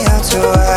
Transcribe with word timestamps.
me 0.00 0.06
out 0.06 0.24
to 0.24 0.69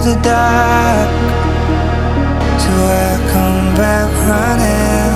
the 0.00 0.14
dark? 0.22 1.10
So 2.62 2.72
I 2.72 3.30
come 3.32 3.74
back 3.76 4.10
running 4.28 5.13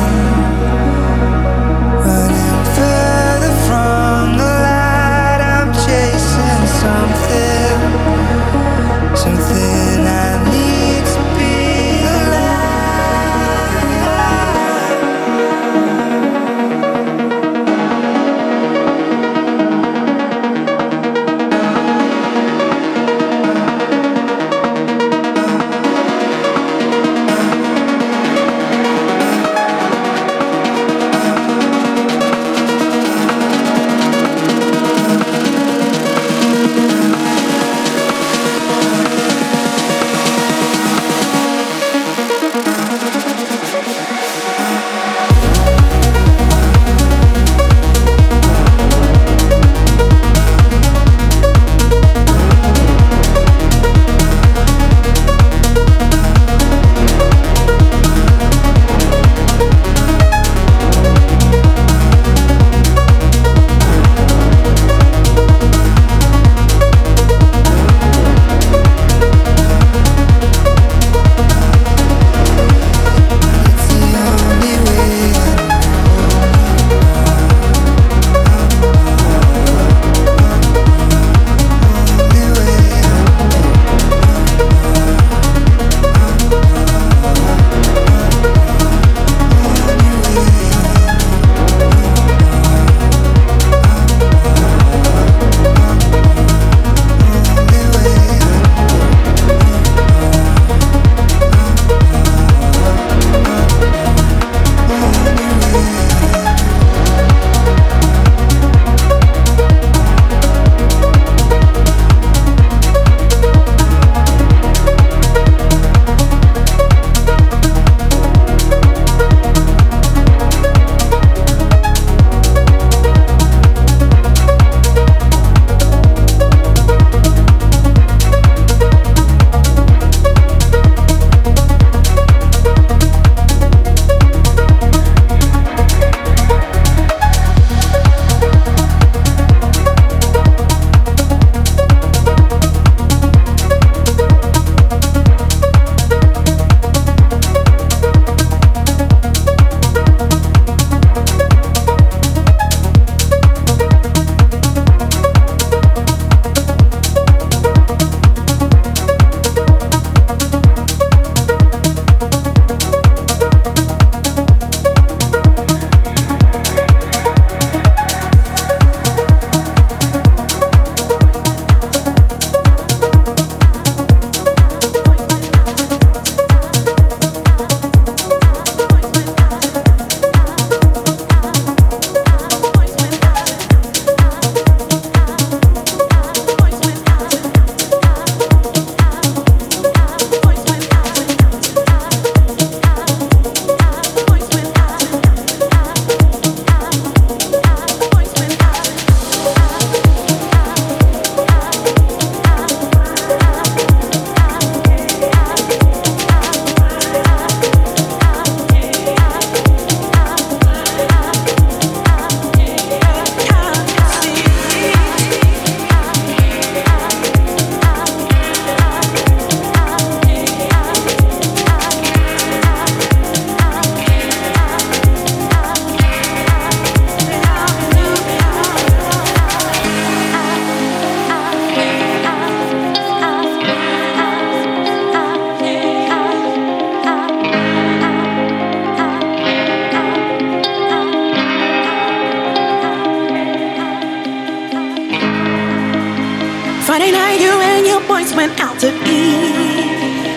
to 248.79 248.87
eat. 248.87 250.29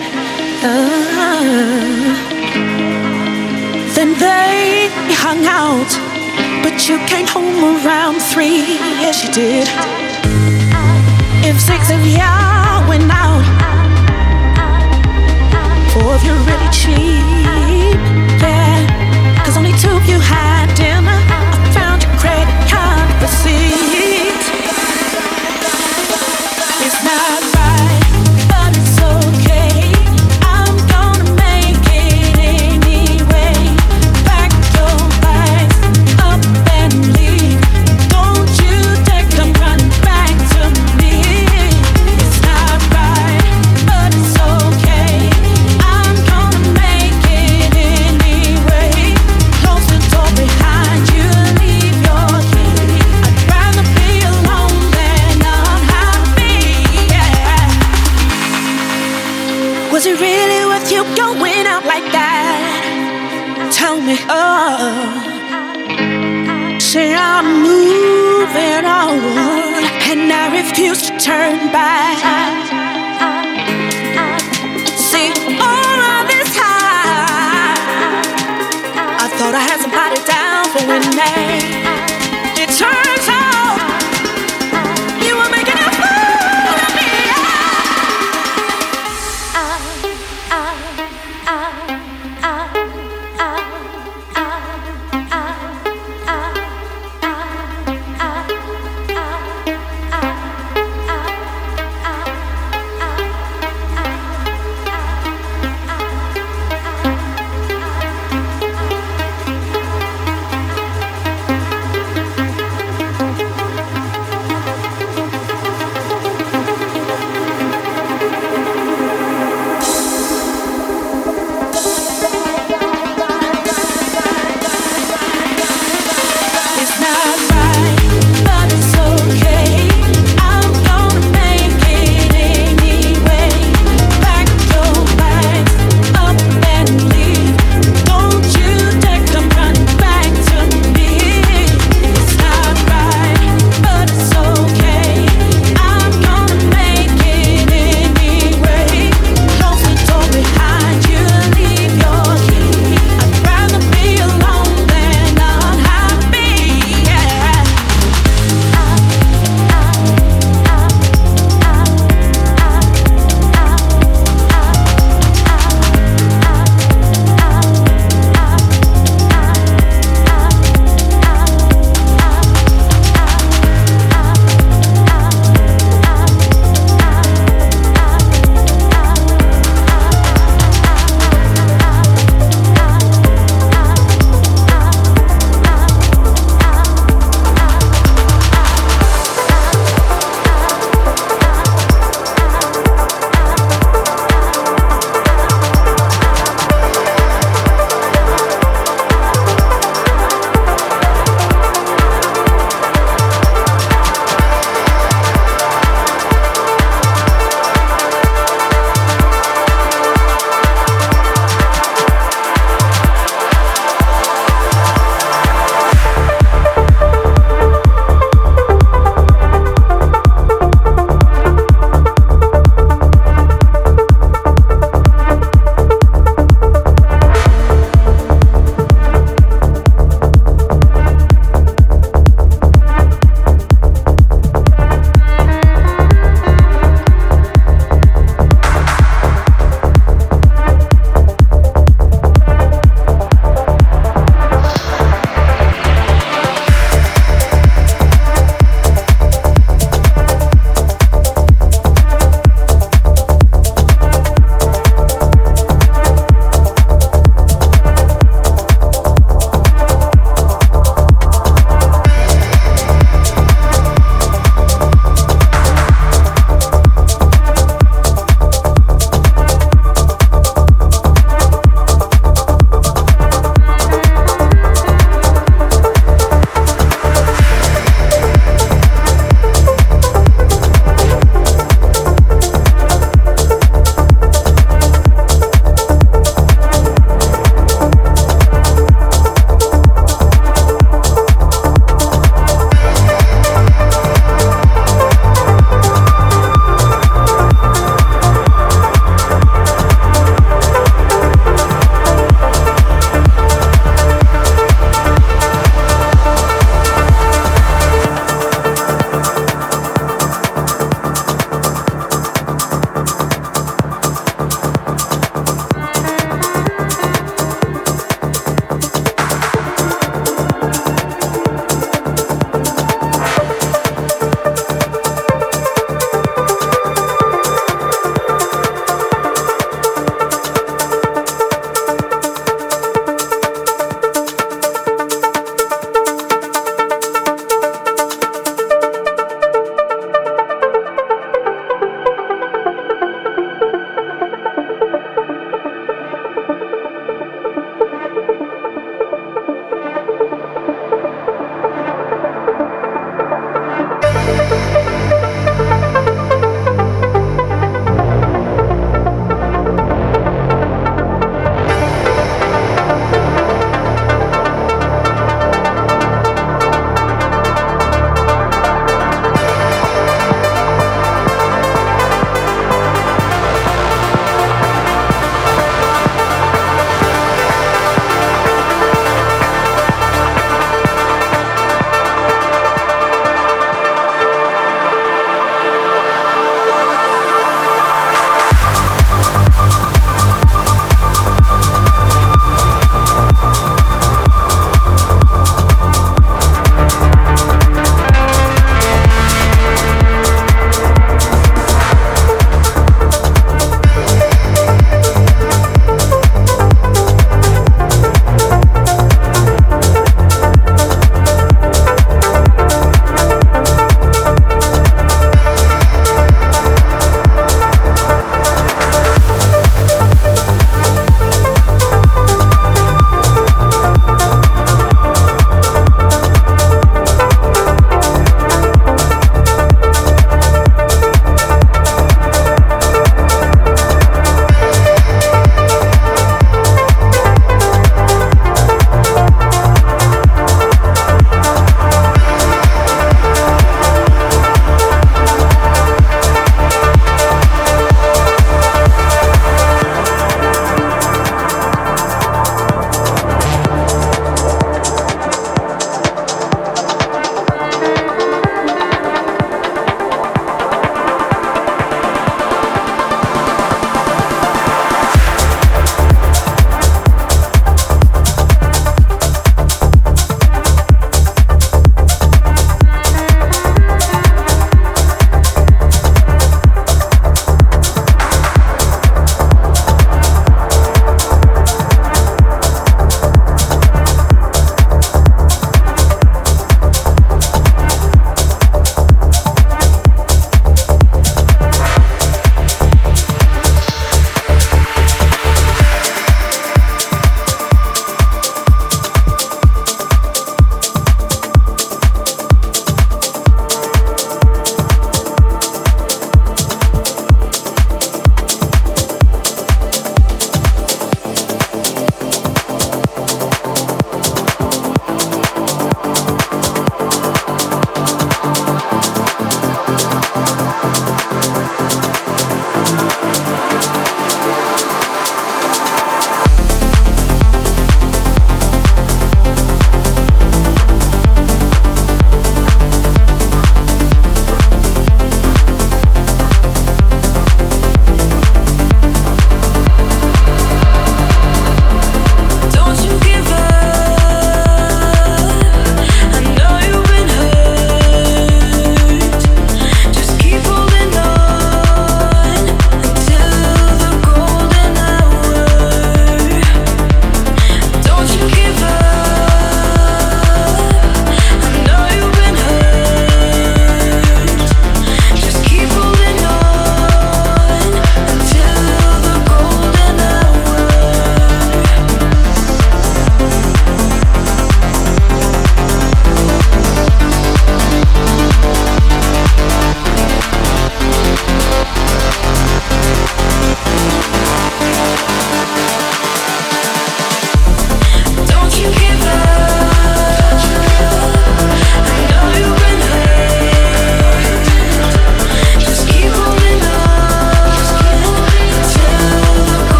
Ah. 0.64 1.22
Then 3.94 4.14
they 4.18 4.88
hung 5.14 5.46
out, 5.46 5.90
but 6.64 6.88
you 6.88 6.98
came 7.06 7.28
home 7.28 7.86
around 7.86 8.20
three. 8.20 8.64
Yes, 8.98 9.22
you 9.22 9.32
did. 9.32 9.68
If 11.48 11.60
six 11.60 11.90
of 11.90 12.04
y'all 12.04 12.88
went 12.88 13.08
out, 13.12 13.46
four 15.92 16.14
of 16.14 16.24
you 16.24 16.34
really 16.48 16.70
cheap. 16.72 17.32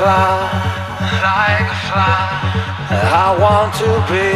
fly, 0.00 0.48
like 1.28 1.68
a 1.76 1.78
fly. 1.88 2.24
I 3.22 3.28
want 3.42 3.70
to 3.82 3.90
be, 4.10 4.28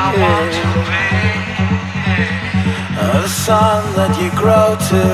I 0.00 0.06
want 0.22 0.50
to 0.60 0.68
be 0.88 1.08
the 3.20 3.28
sun 3.28 3.80
that 3.96 4.12
you 4.20 4.30
grow 4.42 4.68
to, 4.88 5.04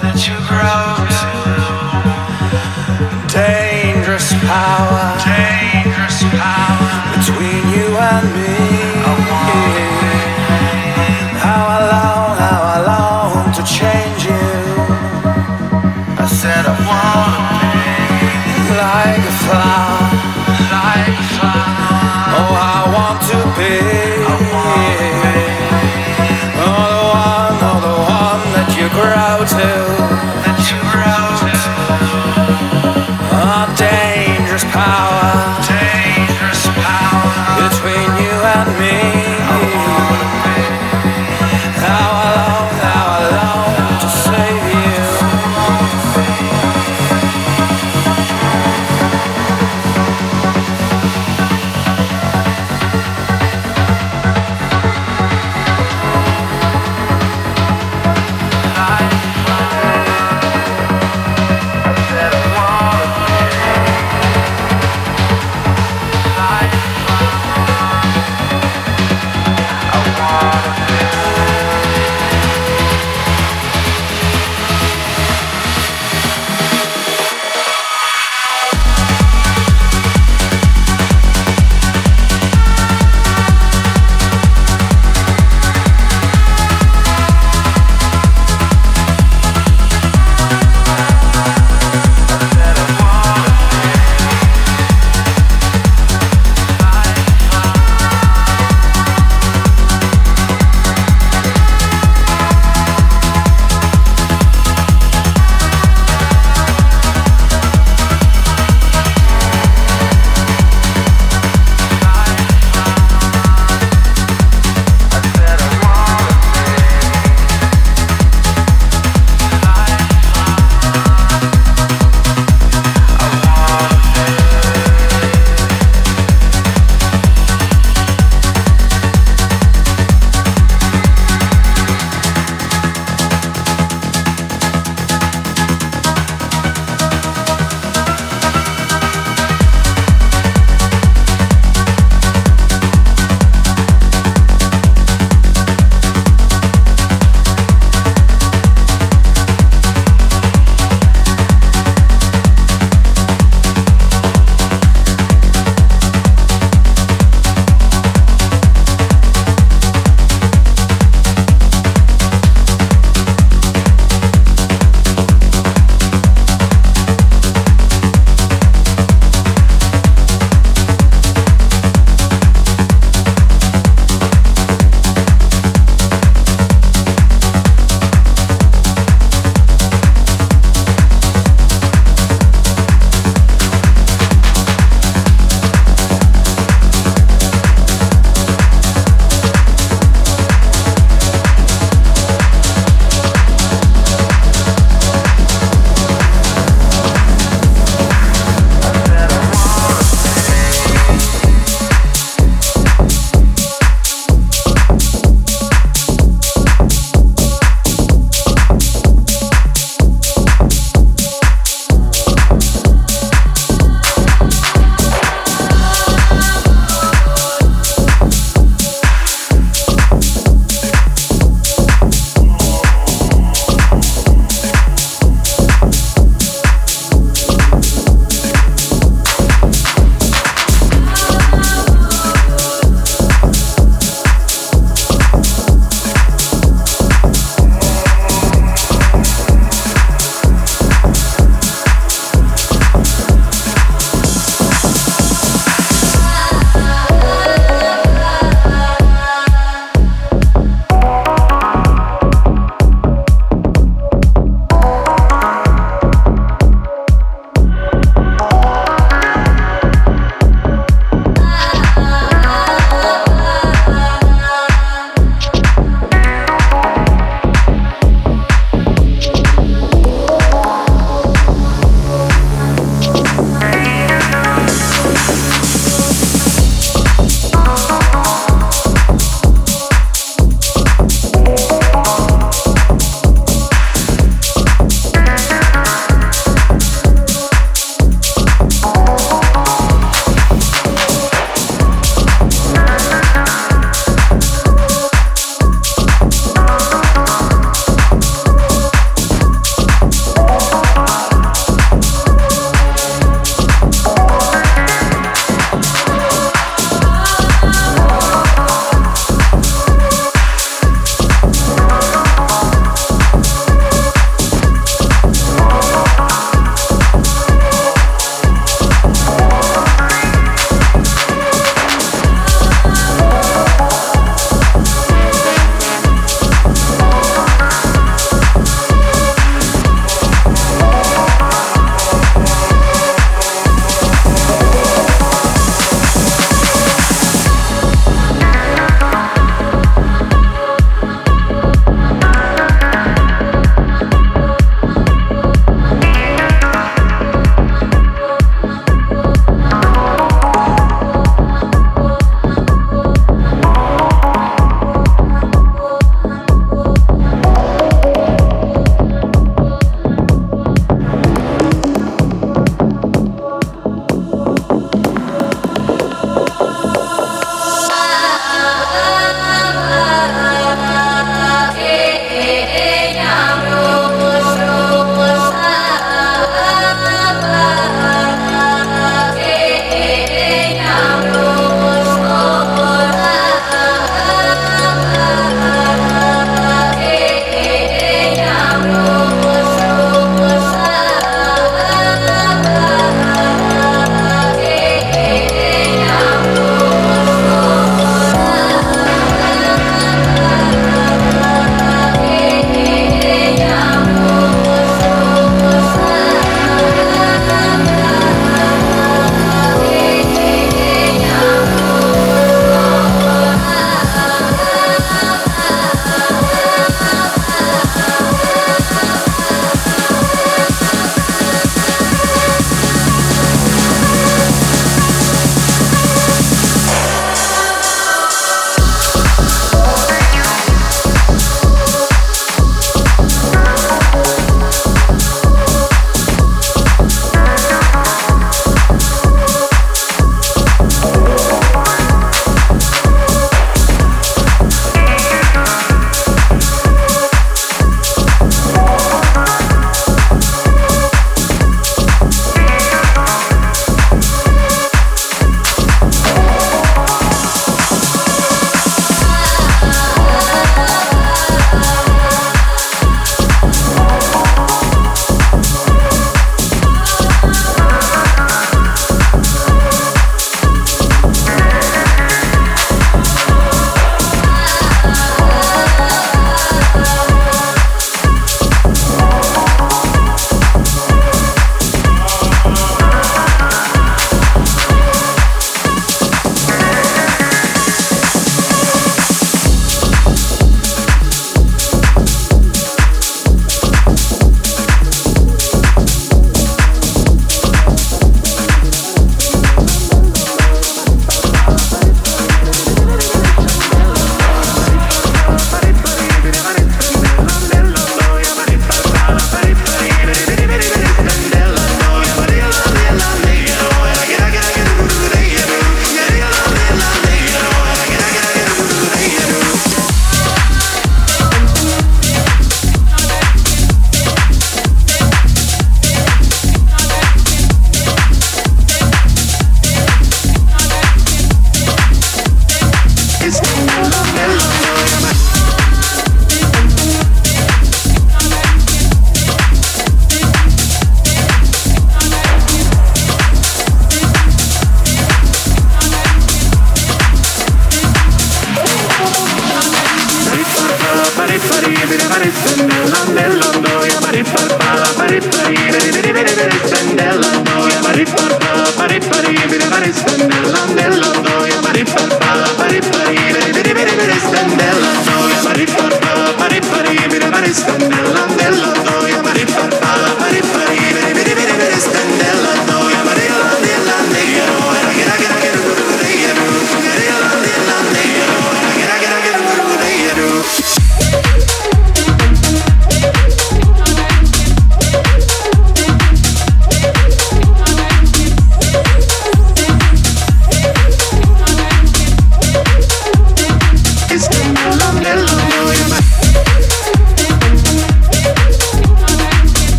that 0.00 0.18
you 0.26 0.36
grow 0.48 0.88
to. 1.20 1.32
Dangerous 3.30 4.28
power. 4.48 5.13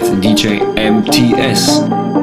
with 0.00 0.22
DJ 0.22 0.60
MTS. 0.76 2.17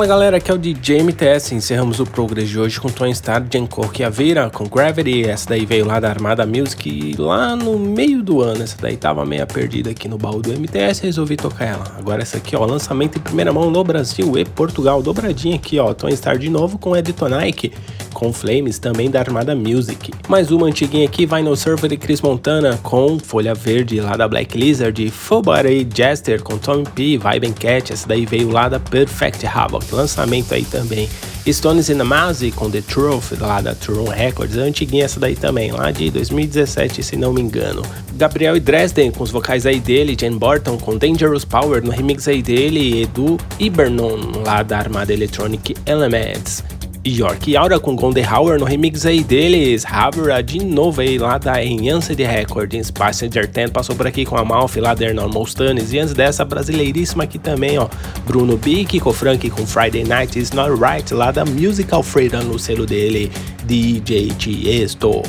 Fala 0.00 0.08
galera, 0.08 0.36
aqui 0.38 0.50
é 0.50 0.54
o 0.54 0.56
DJ 0.56 1.02
MTS. 1.02 1.54
Encerramos 1.54 2.00
o 2.00 2.06
Progress 2.06 2.48
de 2.48 2.58
hoje 2.58 2.80
com 2.80 2.88
Tony 2.88 3.12
Stark, 3.12 3.48
Jen 3.52 3.66
Cork 3.66 4.00
e 4.00 4.02
Aveira 4.02 4.48
com 4.48 4.66
Gravity. 4.66 5.28
Essa 5.28 5.50
daí 5.50 5.66
veio 5.66 5.84
lá 5.84 6.00
da 6.00 6.08
Armada 6.08 6.46
Music 6.46 7.14
lá 7.18 7.54
no 7.54 7.78
meio 7.78 8.22
do 8.22 8.40
ano. 8.40 8.62
Essa 8.62 8.78
daí 8.80 8.96
tava 8.96 9.26
meio 9.26 9.46
perdida 9.46 9.90
aqui 9.90 10.08
no 10.08 10.16
baú 10.16 10.40
do 10.40 10.58
MTS 10.58 11.02
resolvi 11.02 11.36
tocar 11.36 11.66
ela. 11.66 11.84
Agora 11.98 12.22
essa 12.22 12.38
aqui, 12.38 12.56
ó, 12.56 12.64
lançamento 12.64 13.18
em 13.18 13.20
primeira 13.20 13.52
mão 13.52 13.70
no 13.70 13.84
Brasil 13.84 14.38
e 14.38 14.44
Portugal. 14.46 15.02
Dobradinha 15.02 15.56
aqui, 15.56 15.78
ó, 15.78 15.92
Tony 15.92 16.14
Stark 16.14 16.40
de 16.40 16.48
novo 16.48 16.78
com 16.78 16.96
Edito 16.96 17.28
Nike, 17.28 17.70
com 18.12 18.32
Flames 18.32 18.78
também 18.78 19.10
da 19.10 19.20
Armada 19.20 19.54
Music. 19.54 20.12
Mais 20.28 20.50
uma 20.50 20.66
antiguinha 20.66 21.06
aqui, 21.06 21.26
vai 21.26 21.42
no 21.42 21.56
Server 21.56 21.90
de 21.90 21.96
Chris 21.96 22.20
Montana 22.20 22.78
com 22.82 23.18
Folha 23.18 23.54
Verde 23.54 24.00
lá 24.00 24.16
da 24.16 24.28
Black 24.28 24.56
Lizard. 24.56 25.12
Body 25.42 25.88
Jester 25.94 26.42
com 26.42 26.58
Tommy 26.58 26.84
P, 26.94 27.18
Vibe 27.18 27.52
Cat. 27.52 27.92
Essa 27.92 28.06
daí 28.06 28.26
veio 28.26 28.50
lá 28.50 28.68
da 28.68 28.78
Perfect 28.78 29.46
Havoc 29.46 29.94
lançamento 29.94 30.54
aí 30.54 30.64
também. 30.64 31.08
Stones 31.46 31.88
in 31.88 31.96
the 31.96 32.04
Maze 32.04 32.50
com 32.52 32.70
The 32.70 32.82
Truth, 32.82 33.32
lá 33.40 33.60
da 33.60 33.74
Tron 33.74 34.08
Records, 34.08 34.56
antiguinha 34.56 35.06
essa 35.06 35.18
daí 35.18 35.34
também, 35.34 35.72
lá 35.72 35.90
de 35.90 36.10
2017, 36.10 37.02
se 37.02 37.16
não 37.16 37.32
me 37.32 37.40
engano. 37.40 37.82
Gabriel 38.14 38.56
e 38.56 38.60
Dresden 38.60 39.10
com 39.10 39.24
os 39.24 39.30
vocais 39.30 39.64
aí 39.64 39.80
dele, 39.80 40.16
Jen 40.18 40.36
Burton 40.36 40.76
com 40.76 40.96
Dangerous 40.96 41.44
Power 41.44 41.82
no 41.82 41.90
remix 41.90 42.28
aí 42.28 42.42
dele, 42.42 43.02
Edu 43.02 43.38
Ibernon, 43.58 44.42
lá 44.44 44.62
da 44.62 44.78
Armada 44.78 45.12
Electronic 45.12 45.74
Elements. 45.86 46.62
York 47.06 47.50
e 47.50 47.56
Aura 47.56 47.80
com 47.80 47.96
Gondehauer 47.96 48.58
no 48.58 48.66
remix 48.66 49.06
aí 49.06 49.24
deles. 49.24 49.84
Havra 49.86 50.42
de 50.42 50.62
novo 50.62 51.00
aí 51.00 51.16
lá 51.16 51.38
da 51.38 51.64
Enhanced 51.64 52.22
Recordings. 52.22 52.90
Passenger 52.90 53.46
10 53.46 53.70
passou 53.70 53.96
por 53.96 54.06
aqui 54.06 54.26
com 54.26 54.36
a 54.36 54.44
Malfi 54.44 54.80
lá 54.80 54.92
da 54.92 55.12
Normal 55.12 55.46
Stunners. 55.46 55.92
E 55.94 55.98
antes 55.98 56.12
dessa, 56.12 56.44
brasileiríssima 56.44 57.24
aqui 57.24 57.38
também, 57.38 57.78
ó. 57.78 57.88
Bruno 58.26 58.58
B, 58.58 58.84
Kiko 58.84 59.12
Frank 59.12 59.48
com 59.48 59.66
Friday 59.66 60.04
Night 60.04 60.38
Is 60.38 60.52
Not 60.52 60.70
Right 60.72 61.14
lá 61.14 61.30
da 61.30 61.44
Musical 61.44 62.02
Freedom 62.02 62.42
no 62.42 62.58
selo 62.58 62.84
dele. 62.84 63.32
DJ 63.64 64.28
Tiesto. 64.36 65.22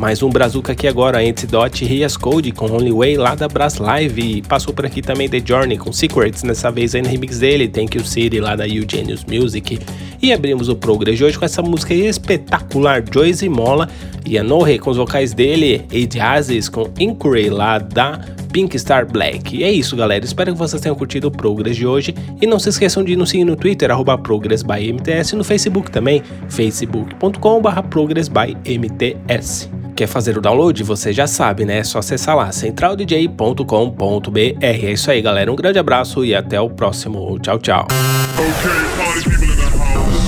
Mais 0.00 0.24
um 0.24 0.28
Brazuca 0.28 0.72
aqui 0.72 0.88
agora, 0.88 1.20
Antidote 1.20 1.84
Rias 1.84 2.16
Code 2.16 2.50
com 2.50 2.66
Only 2.66 2.90
Way 2.90 3.16
lá 3.16 3.36
da 3.36 3.46
Brass 3.46 3.78
Live. 3.78 4.42
Passou 4.42 4.74
por 4.74 4.84
aqui 4.84 5.00
também 5.00 5.28
The 5.28 5.40
Journey 5.44 5.78
com 5.78 5.92
Secrets, 5.92 6.42
nessa 6.42 6.68
vez 6.68 6.96
aí 6.96 7.02
no 7.02 7.08
remix 7.08 7.38
dele, 7.38 7.68
Thank 7.68 7.96
You 7.96 8.04
City 8.04 8.40
lá 8.40 8.56
da 8.56 8.66
Eugenius 8.66 9.24
Music. 9.24 9.78
E 10.24 10.32
abrimos 10.32 10.70
o 10.70 10.74
Progress 10.74 11.18
de 11.18 11.24
hoje 11.24 11.38
com 11.38 11.44
essa 11.44 11.60
música 11.60 11.92
espetacular, 11.92 13.04
Joyce 13.12 13.46
Mola 13.46 13.90
e 14.24 14.38
a 14.38 14.42
Nohe 14.42 14.78
com 14.78 14.88
os 14.88 14.96
vocais 14.96 15.34
dele, 15.34 15.84
Ed 15.92 16.18
Aziz 16.18 16.66
com 16.66 16.88
Inquiry 16.98 17.50
lá 17.50 17.76
da 17.76 18.18
Pink 18.50 18.78
Star 18.78 19.06
Black. 19.06 19.54
E 19.54 19.62
é 19.62 19.70
isso, 19.70 19.94
galera. 19.94 20.24
Espero 20.24 20.54
que 20.54 20.58
vocês 20.58 20.80
tenham 20.80 20.96
curtido 20.96 21.28
o 21.28 21.30
Progress 21.30 21.76
de 21.76 21.86
hoje. 21.86 22.14
E 22.40 22.46
não 22.46 22.58
se 22.58 22.70
esqueçam 22.70 23.04
de 23.04 23.14
nos 23.16 23.28
seguir 23.28 23.44
no 23.44 23.54
Twitter, 23.54 23.90
arroba 23.90 24.16
ProgressByMTS, 24.16 25.34
e 25.34 25.36
no 25.36 25.44
Facebook 25.44 25.90
também, 25.90 26.22
facebook.com.br 26.48 27.82
ProgressByMTS. 27.90 29.68
Quer 29.94 30.06
fazer 30.06 30.38
o 30.38 30.40
download? 30.40 30.82
Você 30.84 31.12
já 31.12 31.26
sabe, 31.26 31.66
né? 31.66 31.80
É 31.80 31.84
só 31.84 31.98
acessar 31.98 32.34
lá, 32.34 32.50
centraldj.com.br. 32.50 34.38
É 34.62 34.90
isso 34.90 35.10
aí, 35.10 35.20
galera. 35.20 35.52
Um 35.52 35.56
grande 35.56 35.78
abraço 35.78 36.24
e 36.24 36.34
até 36.34 36.58
o 36.58 36.70
próximo. 36.70 37.38
Tchau, 37.40 37.58
tchau. 37.58 37.86